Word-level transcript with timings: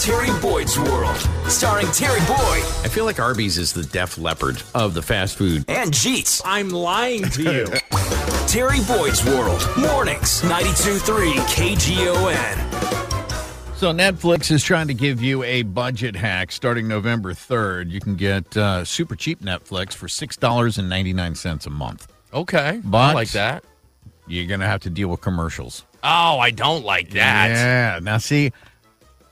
Terry 0.00 0.28
Boyd's 0.40 0.76
World, 0.78 1.16
starring 1.46 1.86
Terry 1.92 2.18
Boyd 2.26 2.64
I 2.82 2.88
feel 2.88 3.04
like 3.04 3.20
Arby's 3.20 3.58
is 3.58 3.72
the 3.72 3.84
Def 3.84 4.18
Leppard 4.18 4.60
of 4.74 4.92
the 4.92 5.02
fast 5.02 5.36
food. 5.36 5.64
and 5.68 5.92
Jeets. 5.92 6.42
I'm 6.44 6.70
lying 6.70 7.22
to 7.30 7.42
you. 7.42 7.66
Terry 8.48 8.78
Boyd's 8.88 9.24
World, 9.24 9.62
mornings, 9.78 10.42
92.3 10.42 11.34
KGON. 11.46 13.76
So 13.76 13.92
Netflix 13.92 14.50
is 14.50 14.62
trying 14.64 14.88
to 14.88 14.94
give 14.94 15.22
you 15.22 15.42
a 15.44 15.62
budget 15.62 16.16
hack 16.16 16.50
starting 16.52 16.88
November 16.88 17.32
3rd. 17.32 17.90
You 17.90 18.00
can 18.00 18.16
get 18.16 18.56
uh, 18.56 18.84
super 18.84 19.14
cheap 19.14 19.42
Netflix 19.42 19.92
for 19.94 20.06
$6.99 20.08 21.66
a 21.66 21.70
month. 21.70 22.12
Okay. 22.32 22.80
But 22.84 22.98
I 22.98 23.12
like 23.14 23.30
that. 23.30 23.64
You're 24.26 24.46
going 24.46 24.60
to 24.60 24.66
have 24.66 24.80
to 24.82 24.90
deal 24.90 25.08
with 25.08 25.20
commercials. 25.20 25.84
Oh, 26.02 26.38
I 26.38 26.50
don't 26.50 26.84
like 26.84 27.10
that. 27.10 27.48
Yeah. 27.50 28.00
Now, 28.02 28.18
see, 28.18 28.52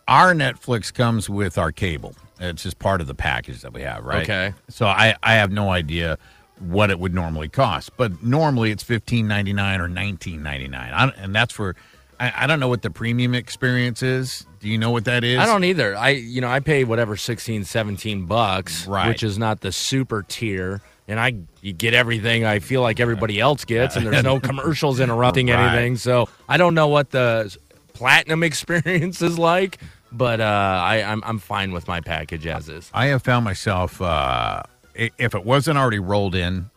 our 0.08 0.34
Netflix 0.34 0.92
comes 0.92 1.28
with 1.30 1.58
our 1.58 1.72
cable. 1.72 2.14
It's 2.40 2.62
just 2.62 2.78
part 2.78 3.00
of 3.00 3.06
the 3.06 3.14
package 3.14 3.60
that 3.62 3.72
we 3.72 3.82
have, 3.82 4.04
right? 4.04 4.22
Okay. 4.22 4.52
So 4.68 4.86
I, 4.86 5.14
I 5.22 5.34
have 5.34 5.52
no 5.52 5.70
idea 5.70 6.18
what 6.58 6.90
it 6.90 6.98
would 6.98 7.14
normally 7.14 7.48
cost, 7.48 7.96
but 7.96 8.22
normally 8.22 8.70
it's 8.70 8.82
fifteen 8.82 9.26
ninety 9.28 9.52
nine 9.52 9.80
or 9.80 9.88
nineteen 9.88 10.42
ninety 10.42 10.68
nine, 10.68 11.12
and 11.16 11.34
that's 11.34 11.52
for. 11.52 11.76
I, 12.20 12.44
I 12.44 12.46
don't 12.46 12.60
know 12.60 12.68
what 12.68 12.82
the 12.82 12.90
premium 12.90 13.34
experience 13.34 14.02
is. 14.02 14.46
Do 14.60 14.68
you 14.68 14.78
know 14.78 14.90
what 14.92 15.06
that 15.06 15.24
is? 15.24 15.38
I 15.40 15.46
don't 15.46 15.64
either. 15.64 15.96
I 15.96 16.10
you 16.10 16.40
know, 16.40 16.48
I 16.48 16.60
pay 16.60 16.84
whatever 16.84 17.16
16, 17.16 17.64
17 17.64 18.26
bucks, 18.26 18.86
Right. 18.86 19.08
which 19.08 19.22
is 19.24 19.38
not 19.38 19.60
the 19.60 19.72
super 19.72 20.22
tier. 20.22 20.80
And 21.08 21.18
I 21.18 21.34
you 21.62 21.72
get 21.72 21.94
everything 21.94 22.44
I 22.44 22.60
feel 22.60 22.80
like 22.80 23.00
everybody 23.00 23.40
else 23.40 23.64
gets, 23.64 23.96
and 23.96 24.06
there's 24.06 24.22
no 24.32 24.38
commercials 24.38 25.00
interrupting 25.00 25.48
Right. 25.48 25.68
anything. 25.72 25.96
So 25.96 26.28
I 26.48 26.58
don't 26.58 26.74
know 26.74 26.86
what 26.88 27.10
the 27.10 27.56
platinum 27.94 28.42
experience 28.50 29.22
is 29.22 29.38
like, 29.38 29.78
but 30.10 30.40
uh, 30.40 30.44
I, 30.84 31.02
I'm 31.02 31.22
I'm 31.24 31.38
fine 31.38 31.72
with 31.72 31.88
my 31.88 32.00
package 32.00 32.46
as 32.46 32.68
is. 32.68 32.90
I 32.94 33.06
have 33.06 33.22
found 33.22 33.44
myself, 33.44 34.00
uh, 34.00 34.62
if 34.94 35.34
it 35.34 35.44
wasn't 35.44 35.78
already 35.78 35.98
rolled 35.98 36.34
in 36.34 36.70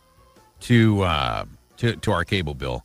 to 0.60 1.02
uh, 1.02 1.44
to 1.78 1.96
to 1.96 2.12
our 2.12 2.24
cable 2.24 2.54
bill, 2.54 2.84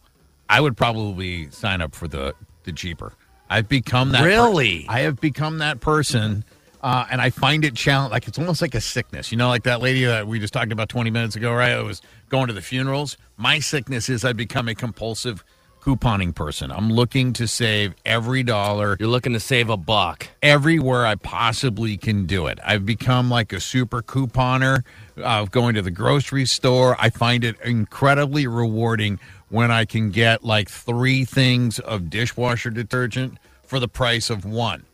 I 0.49 0.59
would 0.61 0.75
probably 0.75 1.49
sign 1.51 1.81
up 1.81 1.95
for 1.95 2.07
the 2.07 2.33
the 2.63 2.71
cheaper. 2.73 3.13
I've 3.49 3.67
become 3.67 4.11
that. 4.11 4.21
per- 4.21 4.25
Really? 4.27 4.85
I 4.87 5.01
have 5.01 5.19
become 5.19 5.57
that 5.57 5.81
person, 5.81 6.45
uh, 6.81 7.05
and 7.11 7.19
I 7.21 7.29
find 7.31 7.65
it 7.65 7.75
challenge. 7.75 8.11
Like 8.11 8.27
it's 8.27 8.39
almost 8.39 8.61
like 8.61 8.75
a 8.75 8.81
sickness. 8.81 9.31
You 9.31 9.37
know, 9.37 9.49
like 9.49 9.63
that 9.63 9.81
lady 9.81 10.05
that 10.05 10.27
we 10.27 10.39
just 10.39 10.53
talked 10.53 10.71
about 10.71 10.89
twenty 10.89 11.09
minutes 11.11 11.35
ago, 11.35 11.53
right? 11.53 11.71
I 11.73 11.81
was 11.81 12.01
going 12.29 12.47
to 12.47 12.53
the 12.53 12.61
funerals. 12.61 13.17
My 13.37 13.59
sickness 13.59 14.09
is 14.09 14.23
I 14.25 14.33
become 14.33 14.67
a 14.67 14.75
compulsive 14.75 15.43
couponing 15.81 16.33
person. 16.33 16.71
I'm 16.71 16.89
looking 16.91 17.33
to 17.33 17.47
save 17.47 17.93
every 18.05 18.43
dollar 18.43 18.95
You're 18.99 19.09
looking 19.09 19.33
to 19.33 19.39
save 19.39 19.69
a 19.69 19.77
buck. 19.77 20.27
everywhere 20.41 21.05
I 21.05 21.15
possibly 21.15 21.97
can 21.97 22.25
do 22.25 22.47
it. 22.47 22.59
I've 22.63 22.85
become 22.85 23.29
like 23.29 23.51
a 23.51 23.59
super 23.59 24.01
couponer 24.01 24.83
of 25.17 25.51
going 25.51 25.75
to 25.75 25.81
the 25.81 25.91
grocery 25.91 26.45
store. 26.45 26.95
I 26.99 27.09
find 27.09 27.43
it 27.43 27.59
incredibly 27.61 28.47
rewarding 28.47 29.19
when 29.49 29.71
I 29.71 29.85
can 29.85 30.11
get 30.11 30.43
like 30.43 30.69
three 30.69 31.25
things 31.25 31.79
of 31.79 32.09
dishwasher 32.09 32.69
detergent 32.69 33.37
for 33.63 33.79
the 33.79 33.87
price 33.87 34.29
of 34.29 34.45
one. 34.45 34.85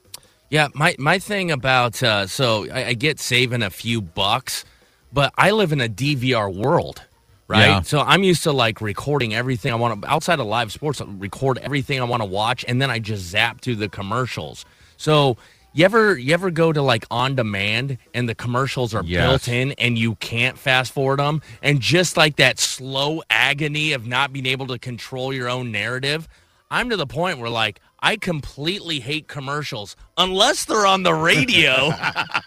Yeah, 0.50 0.70
my 0.74 0.96
my 0.98 1.20
thing 1.20 1.52
about 1.52 2.02
uh, 2.02 2.26
so 2.26 2.66
I, 2.72 2.86
I 2.86 2.94
get 2.94 3.20
saving 3.20 3.62
a 3.62 3.70
few 3.70 4.02
bucks, 4.02 4.64
but 5.12 5.34
I 5.38 5.52
live 5.52 5.74
in 5.74 5.82
a 5.82 5.90
DVR 5.90 6.54
world, 6.54 7.02
right? 7.48 7.60
Yeah. 7.68 7.82
So 7.82 8.00
I'm 8.00 8.24
used 8.24 8.44
to 8.44 8.52
like 8.52 8.82
recording 8.82 9.34
everything 9.34 9.72
I 9.72 9.76
want 9.76 10.02
to 10.02 10.10
outside 10.10 10.40
of 10.40 10.48
live 10.48 10.72
sports. 10.72 11.02
I 11.02 11.06
record 11.06 11.58
everything 11.60 12.00
I 12.00 12.04
want 12.04 12.22
to 12.22 12.26
watch, 12.28 12.66
and 12.68 12.82
then 12.82 12.90
I 12.92 13.00
just 13.00 13.24
zap 13.24 13.62
to 13.62 13.76
the 13.76 13.90
commercials. 13.90 14.66
So 14.98 15.38
you 15.74 15.86
ever 15.86 16.18
you 16.18 16.34
ever 16.34 16.50
go 16.50 16.74
to 16.74 16.82
like 16.82 17.06
on 17.12 17.36
demand 17.36 17.98
and 18.14 18.28
the 18.28 18.34
commercials 18.36 18.96
are 18.96 19.04
Yes. 19.04 19.28
built 19.28 19.48
in 19.48 19.72
and 19.74 19.98
you 19.98 20.16
can't 20.16 20.58
fast 20.58 20.92
forward 20.92 21.20
them, 21.20 21.42
and 21.62 21.80
just 21.80 22.18
like 22.18 22.38
that 22.38 22.60
slow 22.60 23.22
agony 23.30 23.94
of 23.94 24.08
not 24.08 24.34
being 24.34 24.46
able 24.48 24.68
to 24.68 24.80
control 24.80 25.32
your 25.34 25.50
own 25.50 25.72
narrative. 25.72 26.28
I'm 26.70 26.90
to 26.90 26.98
the 26.98 27.08
point 27.08 27.40
where 27.40 27.50
like 27.50 27.80
I 28.00 28.18
completely 28.18 29.00
hate 29.00 29.28
commercials 29.28 29.96
unless 30.18 30.66
they're 30.66 30.86
on 30.86 31.04
the 31.04 31.14
radio. 31.14 31.92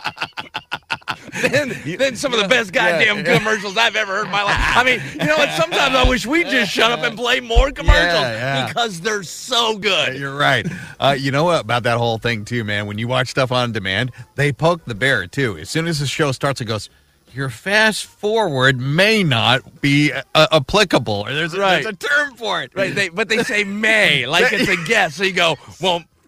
then, 1.51 1.97
then 1.99 2.17
some 2.17 2.33
of 2.33 2.41
the 2.41 2.49
best 2.49 2.73
goddamn 2.73 3.25
commercials 3.25 3.77
I've 3.77 3.97
ever 3.97 4.17
heard 4.17 4.27
in 4.27 4.33
my 4.33 4.43
life. 4.43 4.56
I 4.59 4.84
mean, 4.84 5.01
you 5.19 5.27
know 5.27 5.37
what? 5.37 5.51
Sometimes 5.53 5.95
I 5.95 6.09
wish 6.09 6.27
we 6.27 6.45
just 6.45 6.71
shut 6.71 6.91
up 6.91 7.01
and 7.01 7.17
play 7.17 7.41
more 7.41 7.71
commercials 7.71 8.21
yeah. 8.21 8.67
because 8.67 9.01
they're 9.01 9.23
so 9.23 9.79
good. 9.79 10.19
You're 10.19 10.37
right. 10.37 10.67
Uh, 10.99 11.17
you 11.19 11.31
know 11.31 11.45
what 11.45 11.62
about 11.62 11.84
that 11.84 11.99
whole 11.99 12.19
thing 12.19 12.45
too, 12.45 12.65
man? 12.65 12.87
When 12.87 12.99
you 12.99 13.09
watch 13.09 13.29
stuff 13.29 13.53
on 13.53 13.73
demand, 13.73 14.12
they 14.34 14.53
poke 14.53 14.84
the 14.84 14.95
bear 14.95 15.27
too. 15.27 15.56
As 15.59 15.71
soon 15.71 15.87
as 15.87 16.00
the 16.00 16.06
show 16.06 16.33
starts, 16.33 16.61
it 16.61 16.67
goes. 16.67 16.89
Your 17.33 17.49
fast 17.49 18.06
forward 18.06 18.81
may 18.81 19.23
not 19.23 19.81
be 19.81 20.12
uh, 20.12 20.47
applicable. 20.50 21.25
There's 21.25 21.55
a, 21.55 21.61
Right. 21.61 21.84
there's 21.84 21.95
a 21.95 21.97
term 21.97 22.34
for 22.34 22.61
it. 22.61 22.73
Right? 22.75 22.93
They, 22.93 23.09
but 23.09 23.29
they 23.29 23.45
say 23.45 23.62
may 23.62 24.27
like 24.27 24.47
it's 24.53 24.69
a 24.69 24.77
guess. 24.89 25.15
So 25.15 25.23
you 25.23 25.33
go, 25.33 25.56
well. 25.81 26.03